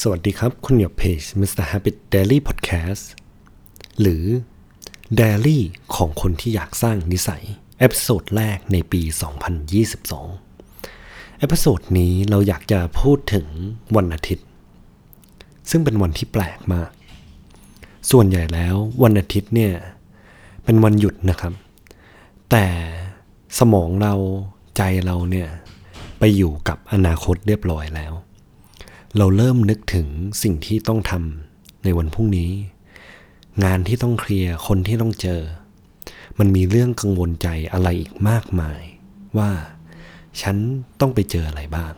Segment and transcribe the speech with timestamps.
[0.00, 1.64] สวัสดีครับ คุณอยู่เพจ Mr.
[1.70, 3.04] Habit Daily Podcast
[4.00, 4.24] หรือ
[5.20, 5.58] Daily
[5.94, 7.44] ของคนที่อยากสร้างนิสัย
[7.78, 9.02] episode แรกในปี
[10.60, 13.46] 2022 episode นี้เราอยากจะพูดถึง
[13.96, 14.46] วันอาทิตย์
[15.70, 16.90] ซึ่งเป็นวันที่แปลกมาก
[18.10, 19.74] ส่วนใหญ่แล้ววันอาทิตย์เนี่ย
[20.64, 21.52] เป็นวันหยุดนะครับ
[22.50, 22.66] แต่
[23.58, 24.14] สมองเรา
[24.76, 25.48] ใจเราเนี่ย
[26.18, 28.14] ไปอยู่กับอนาคตเรียบร้อยแล้ว
[29.16, 30.08] เราเริ่มนึกถึง
[30.42, 32.50] สิ่งที่ต้องทำในวันพรุ่งนี้
[33.64, 35.40] งานที่ต้องเคลียร์คนที่ต้องเจอ
[36.38, 38.82] มันมีเรื่องกังวลใจอะไรอีกมากมาย
[39.38, 39.50] ว่า
[40.40, 40.56] ฉัน
[41.00, 41.94] ต้องไปเจออะไรบ้าง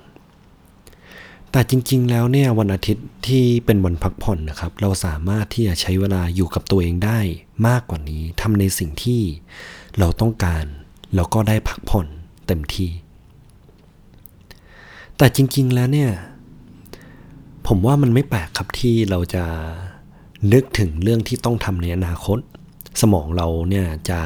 [1.50, 7.20] แต่จริง ๆ แล้วเนี่ยวันอาทิตย์ที่เป็นวันพักผ่อนนะครับ เราสามารถที่จะใช้เวลาอยู่กับตัวเองได้
[7.68, 9.22] มากกว่านี้ทำในสิ่งที่
[9.98, 10.64] เราต้องการ
[11.14, 12.06] แล้วก็ได้พักผ่อน
[12.46, 12.90] เต็มที่
[15.16, 16.10] แต่จริง ๆ แล้วเนี่ย
[17.66, 19.44] ผมว่ามันไม่แปลกครับที่เราจะ
[20.52, 22.38] นึกถึงเรื่องที่ต้องทำในอนาคต
[23.00, 24.20] สมองเราเนี่ยจะ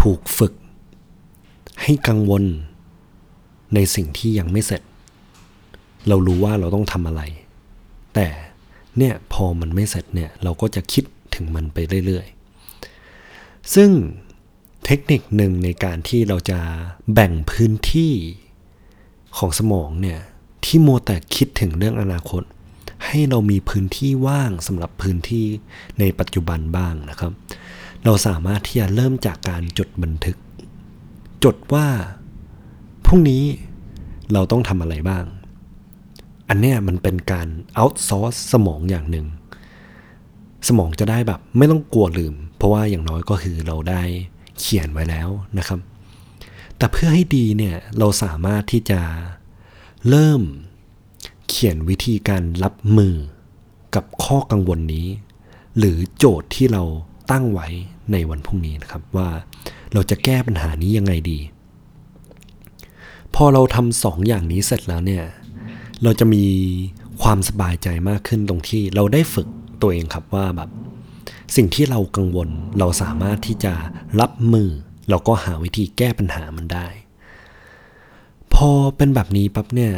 [0.00, 0.52] ถูกฝึก
[1.82, 2.44] ให้กังวล
[3.74, 4.82] ในสิ่งที่ยังไม่เสร็จ
[6.08, 7.22] เรารู้ว่าเราต้องทำอะไร
[8.14, 8.28] แต่
[8.98, 13.90] เนี่ยพอมันไม่เสร็จเนี่ยเราก็จะคิดถึงมันไปเรื่อยๆ ซึ่ง
[14.84, 16.60] เทคนิคหนึ่งในการที่เราจะ
[17.12, 18.12] แบ่งพื้นที่
[19.36, 20.20] ของสมองเนี่ย
[20.70, 22.42] ที่โมวแต่คิดถึงเรื่องอนาคต
[23.06, 25.46] ให้เรามีพื้นที่ว่างสำหรับพื้นที่
[25.98, 27.32] ในปัจจุบันบ้างนะครับ
[28.04, 30.36] เราสามารถที่จะเริ่มจากการจดบันทึก
[31.44, 31.86] จดว่า
[33.04, 33.44] พรุ่งนี้
[34.32, 35.24] เราต้องทำอะไรบ้าง
[36.48, 37.48] อันเนี้ยมันเป็นการ
[37.80, 39.26] outsource สมองอย่างหนึ่ง
[40.68, 44.02] สมองจะได้แบบไม่ต้องกลัวลืม เพราะว่าอย่างน้อยก็คือเราได้
[44.58, 45.80] เขียนไว้แล้วนะครับ
[46.76, 49.00] แต่เพื่อให้ดีเนี่ยเราสามารถที่จะ
[50.08, 50.42] เริ่ม
[51.48, 53.14] เขียนวิธีการรับมือ
[53.94, 55.08] กับข้อกังวลนี้
[55.78, 56.82] หรือโจทย์ที่เรา
[57.30, 57.68] ตั้งไว้
[58.12, 59.28] ในวันพรุ่งนี้นะครับว่า
[59.92, 61.38] เราจะแก้ปัญหานี้ยังไงดี
[63.34, 65.24] พอเราทำสองอย่างนี้เสร็จแล้วเนี่ย
[66.02, 66.44] เราจะมี
[67.22, 69.48] ความสบายใจมากขึ้นตรงที่เราได้ฝึก
[69.82, 70.70] ตัวเองครับว่าแบบ
[71.56, 73.72] สิ่งที่เรากังวลเราสามารถที่จะ
[74.20, 74.70] รับมือ
[75.10, 76.86] แล้วก็หาวิธีแก้ปัญหามันได้
[78.68, 79.92] อเป็นแบบนี้ปั๊บเนี่ย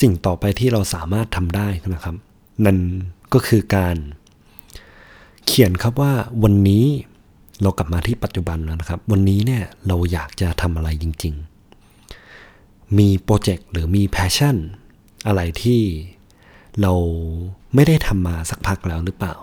[0.00, 2.16] สิ่งต่อไปที่เราสามารถทำได้นะครับ
[2.64, 2.78] นั่น
[3.32, 3.96] ก็คือการ
[5.46, 6.12] เขียนครับว่า
[6.42, 6.84] วันนี้
[7.62, 11.34] เรากลับมาที่ปัจจุบันแล้วนะครับ วันนี้เนี่ยเราอยากจะทำอะไรจริง
[12.16, 14.56] ๆ มี project หรือมี passion
[15.26, 15.82] อะไรที่
[16.80, 16.92] เรา
[17.74, 19.34] ไม่ได้ทำมาสักพักแล้วหรือเปล่า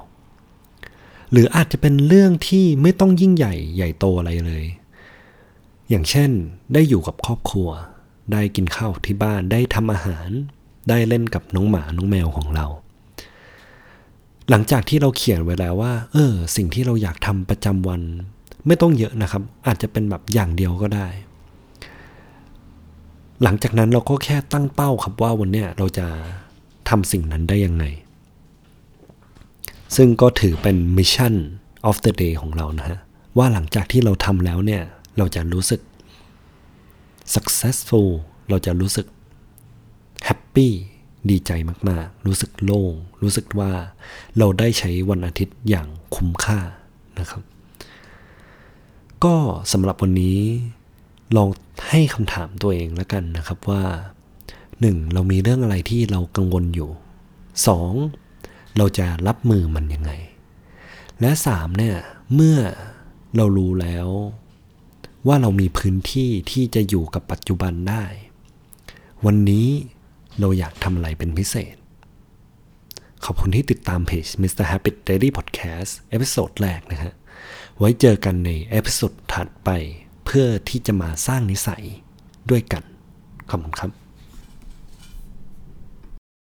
[1.31, 4.65] หรืออาจจะเป็นเรื่องที่ไม่ต้องยิ่งใหญ่ใหญ่โตอะไรเลย
[5.89, 6.31] อย่างเช่น
[6.73, 7.69] ได้อยู่กับครอบครัว
[8.31, 10.29] ได้กินข้าวที่บ้านได้ทำอาหาร
[10.89, 12.65] ได้เล่นกับน้องหมาน้องแมวของเรา
[14.49, 18.01] หลังจากที่เราเขียนไว้แล้วว่า เออ สิ่งที่เราอยากทำประจำวัน
[18.67, 21.07] ไม่ต้องเยอะนะครับ อาจจะเป็นแบบอย่างเดียวก็ได้
[23.43, 26.07] หลังจากนั้นเราก็แค่ตั้งเป้าครับว่าวันเนี้ยเราจะ
[26.89, 27.85] ทำสิ่งนั้นได้ยังไง
[29.95, 31.35] ซึ่งก็ถือเป็น mission
[31.89, 32.97] of the day ของเรานะฮะ
[33.37, 34.83] ว่าหลังจากที่เราทำแล้วเนี่ย
[35.17, 35.81] เราจะรู้สึก
[37.33, 38.09] successful
[38.49, 39.07] เราจะรู้สึก
[40.27, 40.69] happy
[41.29, 41.51] ดีใจ
[41.89, 43.71] มากๆ รู้สึกโล่ง รู้สึกว่า
[44.37, 46.59] เราได้ใช้วันอาทิตย์อย่างคุ้มค่า
[47.19, 47.43] นะครับ
[49.23, 49.35] ก็
[49.71, 50.39] สำหรับวันนี้
[51.35, 51.49] ลอง
[51.89, 53.83] ให้คำถามตัวเองแล้วกันนะครับว่า
[54.49, 55.13] 1.
[55.13, 56.89] เรามีเรื่องอะไรที่เรากังวลอยู่
[58.03, 58.77] 2.
[58.77, 60.11] เราจะรับมือมันยังไง
[61.19, 61.77] และ 3.
[61.77, 61.97] เนี่ย
[62.33, 62.57] เมื่อ
[63.35, 64.07] เรารู้แล้ว
[65.27, 68.05] ว่าเรามีพื้นที่ที่จะอยู่กับปัจจุบันได้
[69.25, 69.67] วันนี้
[70.39, 71.75] เราอยากทำอะไรเป็นพิเศษ
[73.25, 74.65] ขอบคุณที่ติดตามเพจ Mr.
[74.71, 77.13] Habit Daily Podcast episode แรกนะฮะ
[77.77, 79.69] ไว้เจอกันใน episode ถัดไป
[80.25, 81.83] เพื่อที่จะมาสร้างนิสัย
[82.49, 82.83] ด้วยกัน
[83.49, 84.04] ขอบคุณครับ